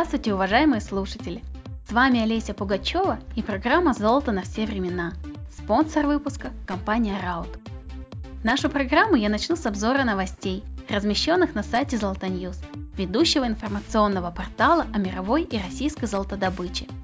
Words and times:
Здравствуйте, 0.00 0.32
уважаемые 0.32 0.80
слушатели! 0.80 1.44
С 1.86 1.92
вами 1.92 2.22
Олеся 2.22 2.54
Пугачева 2.54 3.18
и 3.36 3.42
программа 3.42 3.92
«Золото 3.92 4.32
на 4.32 4.40
все 4.40 4.64
времена». 4.64 5.12
Спонсор 5.54 6.06
выпуска– 6.06 6.52
компания 6.66 7.20
Раут. 7.22 7.58
Нашу 8.42 8.70
программу 8.70 9.16
я 9.16 9.28
начну 9.28 9.56
с 9.56 9.66
обзора 9.66 10.04
новостей, 10.04 10.64
размещенных 10.88 11.54
на 11.54 11.62
сайте 11.62 11.98
Золотоньюз, 11.98 12.58
ведущего 12.96 13.46
информационного 13.46 14.30
портала 14.30 14.86
о 14.94 14.98
мировой 14.98 15.42
и 15.42 15.58
российской 15.58 16.06
золотодобыче– 16.06 16.86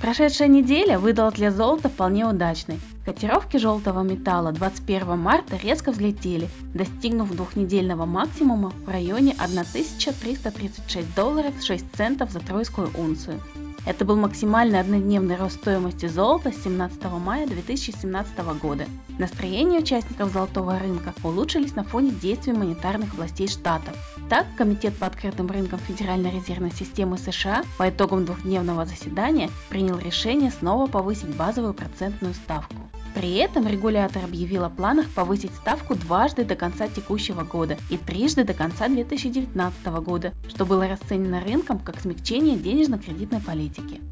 Прошедшая 0.00 0.48
неделя 0.48 0.98
выдалась 0.98 1.34
для 1.34 1.50
золота 1.50 1.88
вполне 1.88 2.26
удачной. 2.26 2.78
Котировки 3.06 3.56
желтого 3.56 4.02
металла 4.02 4.50
21 4.50 5.16
марта 5.16 5.56
резко 5.62 5.92
взлетели, 5.92 6.48
достигнув 6.74 7.30
двухнедельного 7.36 8.04
максимума 8.04 8.72
в 8.84 8.88
районе 8.88 9.32
1336 9.38 11.14
долларов 11.14 11.54
6 11.62 11.84
центов 11.96 12.32
за 12.32 12.40
тройскую 12.40 12.90
унцию. 12.98 13.40
Это 13.86 14.04
был 14.04 14.16
максимальный 14.16 14.80
однодневный 14.80 15.36
рост 15.36 15.60
стоимости 15.60 16.06
золота 16.06 16.50
с 16.50 16.64
17 16.64 17.04
мая 17.24 17.46
2017 17.46 18.38
года. 18.60 18.86
Настроения 19.20 19.78
участников 19.78 20.32
золотого 20.32 20.76
рынка 20.76 21.14
улучшились 21.22 21.76
на 21.76 21.84
фоне 21.84 22.10
действий 22.10 22.54
монетарных 22.54 23.14
властей 23.14 23.46
штатов. 23.46 23.94
Так, 24.28 24.46
Комитет 24.56 24.96
по 24.96 25.06
открытым 25.06 25.46
рынкам 25.46 25.78
Федеральной 25.78 26.32
резервной 26.32 26.72
системы 26.72 27.16
США 27.18 27.62
по 27.78 27.88
итогам 27.88 28.24
двухдневного 28.24 28.84
заседания 28.84 29.48
принял 29.68 29.96
решение 29.96 30.50
снова 30.50 30.88
повысить 30.88 31.36
базовую 31.36 31.72
процентную 31.72 32.34
ставку. 32.34 32.74
При 33.16 33.36
этом 33.36 33.66
регулятор 33.66 34.24
объявил 34.24 34.64
о 34.64 34.68
планах 34.68 35.08
повысить 35.08 35.54
ставку 35.54 35.94
дважды 35.94 36.44
до 36.44 36.54
конца 36.54 36.86
текущего 36.86 37.44
года 37.44 37.78
и 37.88 37.96
трижды 37.96 38.44
до 38.44 38.52
конца 38.52 38.88
2019 38.88 39.86
года, 40.04 40.34
что 40.48 40.66
было 40.66 40.86
расценено 40.86 41.40
рынком 41.40 41.78
как 41.78 41.98
смягчение 41.98 42.58
денежно-кредитной 42.58 43.40
политики. 43.40 44.02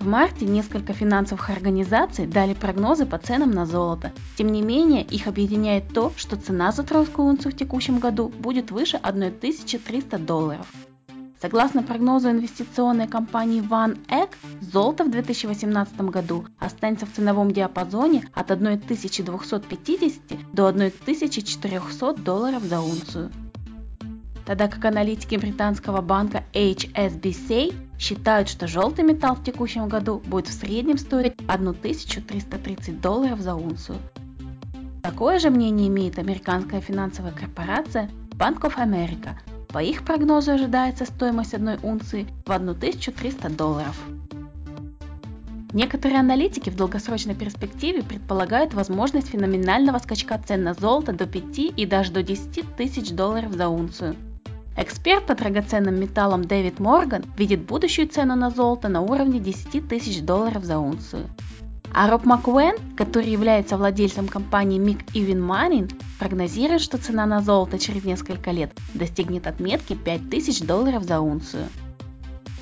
В 0.00 0.06
марте 0.08 0.46
несколько 0.46 0.94
финансовых 0.94 1.48
организаций 1.48 2.26
дали 2.26 2.54
прогнозы 2.54 3.06
по 3.06 3.18
ценам 3.18 3.52
на 3.52 3.66
золото. 3.66 4.10
Тем 4.36 4.48
не 4.48 4.60
менее, 4.60 5.04
их 5.04 5.28
объединяет 5.28 5.94
то, 5.94 6.12
что 6.16 6.34
цена 6.34 6.72
за 6.72 6.82
тройскую 6.82 7.28
унцию 7.28 7.52
в 7.52 7.56
текущем 7.56 8.00
году 8.00 8.32
будет 8.36 8.72
выше 8.72 8.96
1300 8.96 10.18
долларов. 10.18 10.66
Согласно 11.44 11.82
прогнозу 11.82 12.30
инвестиционной 12.30 13.06
компании 13.06 13.60
One 13.60 13.98
Egg, 14.06 14.30
золото 14.62 15.04
в 15.04 15.10
2018 15.10 16.00
году 16.00 16.46
останется 16.58 17.04
в 17.04 17.12
ценовом 17.12 17.50
диапазоне 17.50 18.26
от 18.32 18.50
1250 18.50 20.22
до 20.54 20.68
1400 20.68 22.14
долларов 22.14 22.62
за 22.62 22.80
унцию. 22.80 23.30
Тогда 24.46 24.68
как 24.68 24.86
аналитики 24.86 25.36
британского 25.36 26.00
банка 26.00 26.44
HSBC 26.54 27.74
считают, 27.98 28.48
что 28.48 28.66
желтый 28.66 29.04
металл 29.04 29.34
в 29.34 29.44
текущем 29.44 29.86
году 29.86 30.22
будет 30.24 30.48
в 30.48 30.54
среднем 30.54 30.96
стоить 30.96 31.34
1330 31.46 33.02
долларов 33.02 33.40
за 33.40 33.54
унцию. 33.54 33.98
Такое 35.02 35.38
же 35.38 35.50
мнение 35.50 35.88
имеет 35.88 36.18
американская 36.18 36.80
финансовая 36.80 37.32
корпорация 37.32 38.08
Bank 38.30 38.62
of 38.62 38.76
America– 38.76 39.34
по 39.74 39.82
их 39.82 40.04
прогнозу 40.04 40.52
ожидается 40.52 41.04
стоимость 41.04 41.52
одной 41.52 41.80
унции 41.82 42.28
в 42.46 42.52
1300 42.52 43.50
долларов. 43.50 44.00
Некоторые 45.72 46.20
аналитики 46.20 46.70
в 46.70 46.76
долгосрочной 46.76 47.34
перспективе 47.34 48.04
предполагают 48.04 48.72
возможность 48.72 49.30
феноменального 49.30 49.98
скачка 49.98 50.38
цен 50.38 50.62
на 50.62 50.74
золото 50.74 51.12
до 51.12 51.26
5 51.26 51.58
и 51.76 51.86
даже 51.86 52.12
до 52.12 52.22
10 52.22 52.76
тысяч 52.76 53.10
долларов 53.10 53.52
за 53.54 53.68
унцию. 53.68 54.14
Эксперт 54.76 55.26
по 55.26 55.34
драгоценным 55.34 55.98
металлам 55.98 56.44
Дэвид 56.44 56.78
Морган 56.78 57.24
видит 57.36 57.62
будущую 57.62 58.06
цену 58.06 58.36
на 58.36 58.50
золото 58.50 58.88
на 58.88 59.00
уровне 59.00 59.40
10 59.40 59.88
тысяч 59.88 60.22
долларов 60.22 60.62
за 60.62 60.78
унцию. 60.78 61.26
А 61.92 62.08
Роб 62.08 62.24
Макуэн, 62.24 62.76
который 62.96 63.28
является 63.28 63.76
владельцем 63.76 64.28
компании 64.28 64.80
Mick 64.80 65.04
Even 65.14 65.44
Mining, 65.44 65.92
прогнозирует, 66.24 66.80
что 66.80 66.96
цена 66.96 67.26
на 67.26 67.42
золото 67.42 67.78
через 67.78 68.02
несколько 68.02 68.50
лет 68.50 68.70
достигнет 68.94 69.46
отметки 69.46 69.94
5000 69.94 70.62
долларов 70.62 71.04
за 71.04 71.20
унцию. 71.20 71.68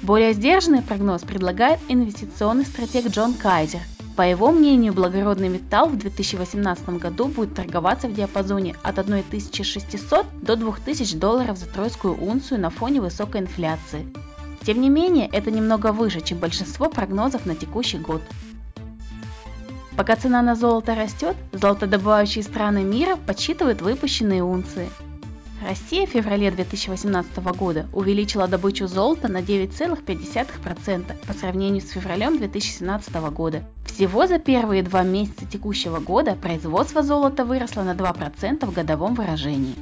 Более 0.02 0.32
сдержанный 0.32 0.82
прогноз 0.82 1.22
предлагает 1.22 1.78
инвестиционный 1.86 2.66
стратег 2.66 3.06
Джон 3.06 3.34
Кайзер. 3.34 3.78
По 4.16 4.22
его 4.22 4.50
мнению, 4.50 4.94
благородный 4.94 5.48
металл 5.48 5.88
в 5.90 5.96
2018 5.96 6.88
году 6.98 7.26
будет 7.26 7.54
торговаться 7.54 8.08
в 8.08 8.14
диапазоне 8.14 8.74
от 8.82 8.98
1600 8.98 10.26
до 10.42 10.56
2000 10.56 11.16
долларов 11.16 11.56
за 11.56 11.66
тройскую 11.66 12.20
унцию 12.20 12.60
на 12.60 12.70
фоне 12.70 13.00
высокой 13.00 13.42
инфляции. 13.42 14.12
Тем 14.66 14.80
не 14.80 14.88
менее, 14.88 15.28
это 15.28 15.52
немного 15.52 15.92
выше, 15.92 16.20
чем 16.20 16.38
большинство 16.38 16.88
прогнозов 16.88 17.46
на 17.46 17.54
текущий 17.54 17.98
год. 17.98 18.22
Пока 20.02 20.16
цена 20.16 20.42
на 20.42 20.56
золото 20.56 20.96
растет, 20.96 21.36
золотодобывающие 21.52 22.42
страны 22.42 22.82
мира 22.82 23.14
подсчитывают 23.14 23.82
выпущенные 23.82 24.42
унции. 24.42 24.90
Россия 25.64 26.08
в 26.08 26.10
феврале 26.10 26.50
2018 26.50 27.36
года 27.56 27.86
увеличила 27.92 28.48
добычу 28.48 28.88
золота 28.88 29.28
на 29.28 29.36
9,5% 29.36 31.24
по 31.24 31.32
сравнению 31.32 31.82
с 31.82 31.90
февралем 31.90 32.36
2017 32.36 33.14
года. 33.30 33.62
Всего 33.86 34.26
за 34.26 34.40
первые 34.40 34.82
два 34.82 35.04
месяца 35.04 35.46
текущего 35.46 36.00
года 36.00 36.34
производство 36.34 37.04
золота 37.04 37.44
выросло 37.44 37.82
на 37.82 37.92
2% 37.92 38.66
в 38.66 38.72
годовом 38.72 39.14
выражении. 39.14 39.76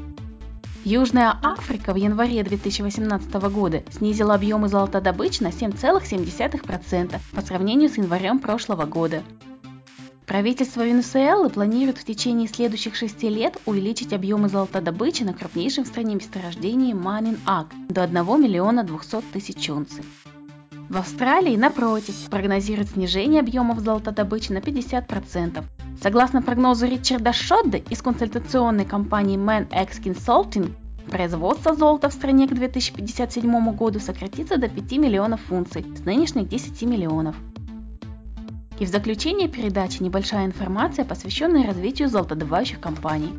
Южная 0.85 1.35
Африка 1.43 1.95
в 1.95 1.97
январе 1.97 2.43
2018 2.43 3.33
года 3.51 3.83
снизила 3.91 4.35
объемы 4.35 4.69
золотодобычи 4.69 5.43
на 5.43 5.49
7,7% 5.49 7.19
по 7.33 7.41
сравнению 7.41 7.89
с 7.89 7.97
январем 7.97 8.39
прошлого 8.39 8.85
года. 8.85 9.23
Правительство 10.31 10.87
Венесуэлы 10.87 11.51
планирует 11.51 11.99
в 11.99 12.05
течение 12.05 12.47
следующих 12.47 12.95
шести 12.95 13.29
лет 13.29 13.61
увеличить 13.67 14.13
объемы 14.13 14.49
золотодобычи 14.49 15.25
на 15.25 15.35
крупнейшем 15.35 15.83
в 15.83 15.89
стране 15.89 16.15
месторождении 16.15 16.93
Манин-Ак 16.93 17.67
до 17.89 18.05
1 18.05 18.41
миллиона 18.41 18.85
200 18.85 19.23
тысяч 19.33 19.69
унций. 19.69 20.05
В 20.89 20.97
Австралии, 20.97 21.57
напротив, 21.57 22.15
прогнозируют 22.31 22.91
снижение 22.91 23.41
объемов 23.41 23.81
золотодобычи 23.81 24.53
на 24.53 24.59
50%. 24.59 25.65
Согласно 26.01 26.43
прогнозу 26.43 26.87
Ричарда 26.87 27.33
Шодда 27.33 27.79
из 27.79 28.01
консультационной 28.01 28.85
компании 28.85 29.37
Man 29.37 29.67
X 29.83 29.99
Consulting, 29.99 30.71
производство 31.11 31.75
золота 31.75 32.09
в 32.09 32.13
стране 32.13 32.47
к 32.47 32.55
2057 32.55 33.75
году 33.75 33.99
сократится 33.99 34.59
до 34.59 34.69
5 34.69 34.93
миллионов 34.93 35.41
унций 35.51 35.85
с 35.97 36.05
нынешних 36.05 36.47
10 36.47 36.83
миллионов. 36.83 37.35
И 38.81 38.87
в 38.87 38.89
заключение 38.89 39.47
передачи 39.47 40.03
небольшая 40.03 40.47
информация, 40.47 41.05
посвященная 41.05 41.67
развитию 41.67 42.09
золотодобывающих 42.09 42.81
компаний. 42.81 43.35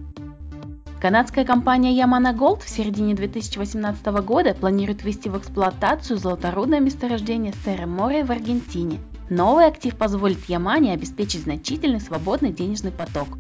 Канадская 1.02 1.44
компания 1.46 2.00
Yamana 2.00 2.38
Gold 2.38 2.64
в 2.64 2.70
середине 2.70 3.16
2018 3.16 4.06
года 4.24 4.54
планирует 4.54 5.04
ввести 5.04 5.30
в 5.30 5.38
эксплуатацию 5.40 6.20
золоторудное 6.20 6.80
месторождение 6.80 7.56
Серре-Море 7.66 8.24
в 8.24 8.30
Аргентине. 8.30 9.00
Новый 9.32 9.66
актив 9.66 9.98
позволит 9.98 10.48
Ямане 10.48 10.94
обеспечить 10.94 11.42
значительный 11.42 12.02
свободный 12.02 12.52
денежный 12.52 12.92
поток. 12.92 13.40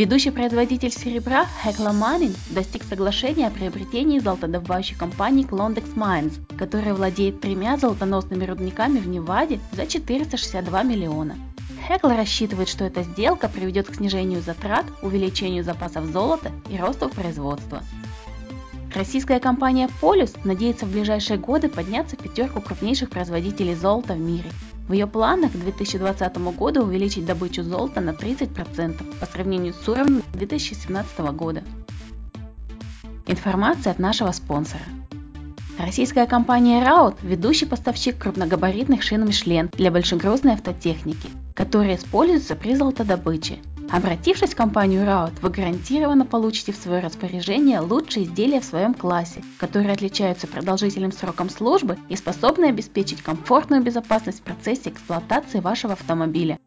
Ведущий 0.00 0.30
производитель 0.30 0.90
серебра 0.90 1.46
Hecla 1.62 1.92
Mining 1.92 2.34
достиг 2.48 2.84
соглашения 2.84 3.48
о 3.48 3.50
приобретении 3.50 4.18
золотодобывающей 4.18 4.96
компании 4.96 5.46
Klondex 5.46 5.94
Mines, 5.94 6.40
которая 6.56 6.94
владеет 6.94 7.42
тремя 7.42 7.76
золотоносными 7.76 8.46
рудниками 8.46 8.98
в 8.98 9.06
Неваде 9.06 9.60
за 9.72 9.86
462 9.86 10.82
миллиона. 10.84 11.36
Hecla 11.86 12.16
рассчитывает, 12.16 12.70
что 12.70 12.86
эта 12.86 13.02
сделка 13.02 13.46
приведет 13.50 13.88
к 13.88 13.94
снижению 13.96 14.40
затрат, 14.40 14.86
увеличению 15.02 15.64
запасов 15.64 16.06
золота 16.06 16.50
и 16.70 16.78
росту 16.78 17.10
производства. 17.10 17.82
Российская 18.94 19.38
компания 19.38 19.90
Полюс 20.00 20.32
надеется 20.44 20.86
в 20.86 20.92
ближайшие 20.92 21.38
годы 21.38 21.68
подняться 21.68 22.16
в 22.16 22.20
пятерку 22.20 22.62
крупнейших 22.62 23.10
производителей 23.10 23.74
золота 23.74 24.14
в 24.14 24.18
мире– 24.18 24.50
в 24.90 24.92
ее 24.92 25.06
планах 25.06 25.52
к 25.52 25.54
2020 25.54 26.36
году 26.56 26.82
увеличить 26.82 27.24
добычу 27.24 27.62
золота 27.62 28.00
на 28.00 28.10
30% 28.10 29.20
по 29.20 29.26
сравнению 29.26 29.72
с 29.72 29.88
уровнем 29.88 30.24
2017 30.32 31.20
года. 31.32 31.62
Информация 33.28 33.92
от 33.92 34.00
нашего 34.00 34.32
спонсора. 34.32 34.82
Российская 35.78 36.26
компания 36.26 36.84
Раут– 36.84 37.14
ведущий 37.22 37.66
поставщик 37.66 38.18
крупногабаритных 38.18 39.04
шин 39.04 39.24
Мишлен 39.24 39.70
для 39.74 39.92
большегрузной 39.92 40.54
автотехники, 40.54 41.30
которые 41.54 41.94
используются 41.94 42.56
при 42.56 42.74
золотодобыче– 42.74 43.60
Обратившись 43.92 44.50
в 44.50 44.56
компанию 44.56 45.02
Raut, 45.02 45.32
вы 45.42 45.50
гарантированно 45.50 46.24
получите 46.24 46.70
в 46.70 46.76
свое 46.76 47.00
распоряжение 47.00 47.80
лучшие 47.80 48.24
изделия 48.24 48.60
в 48.60 48.64
своем 48.64 48.94
классе, 48.94 49.42
которые 49.58 49.92
отличаются 49.92 50.46
продолжительным 50.46 51.10
сроком 51.10 51.50
службы 51.50 51.98
и 52.08 52.14
способны 52.14 52.66
обеспечить 52.66 53.20
комфортную 53.20 53.82
безопасность 53.82 54.40
в 54.40 54.42
процессе 54.42 54.90
эксплуатации 54.90 55.58
вашего 55.58 55.94
автомобиля. 55.94 56.60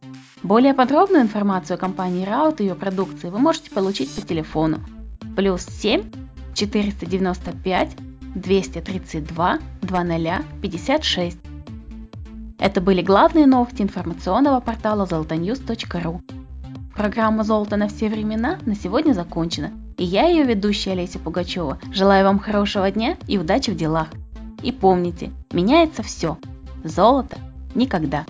Более 0.44 0.74
подробную 0.74 1.24
информацию 1.24 1.76
о 1.76 1.78
компании 1.78 2.28
Raut 2.28 2.58
и 2.60 2.64
ее 2.64 2.76
продукции 2.76 3.30
вы 3.30 3.40
можете 3.40 3.72
получить 3.72 4.14
по 4.14 4.22
телефону 4.22 4.82
плюс 5.38 5.66
7 5.66 6.04
495 6.54 7.96
232 8.36 9.60
0056. 9.82 11.38
Это 12.60 12.82
были 12.82 13.02
главные 13.02 13.46
новости 13.46 13.82
информационного 13.82 14.60
портала 14.60 15.06
золотоньюз.ру. 15.06 16.22
Программа 16.96 17.44
«Золото 17.44 17.76
на 17.76 17.88
все 17.88 18.08
времена» 18.08 18.60
на 18.68 18.76
сегодня 18.76 19.14
закончена, 19.14 19.72
и 19.98 20.04
я, 20.04 20.28
ее 20.28 20.44
ведущая 20.44 20.92
Олеся 20.92 21.18
Пугачева, 21.18 21.80
желаю 21.92 22.24
вам 22.24 22.38
хорошего 22.38 22.90
дня 22.92 23.18
и 23.28 23.40
удачи 23.40 23.72
в 23.72 23.76
делах. 23.76 24.10
И 24.62 24.72
помните, 24.72 25.32
меняется 25.52 26.04
все. 26.04 26.38
Золото 26.84 27.38
никогда. 27.74 28.26